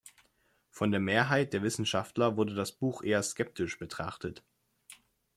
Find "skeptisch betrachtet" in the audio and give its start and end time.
3.21-4.43